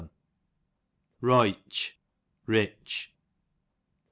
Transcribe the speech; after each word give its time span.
Roytch, 1.21 1.91
rich. 2.47 3.13